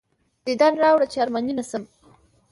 [0.45, 1.83] دیدن راوړه چې ارماني نه شم.